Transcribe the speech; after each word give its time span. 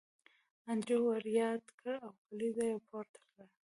انډریو 0.71 0.99
ور 1.05 1.23
یاد 1.41 1.63
کړ 1.79 1.93
او 2.05 2.11
کلیزه 2.27 2.63
یې 2.71 2.77
پورته 2.87 3.19
کړه 3.29 3.45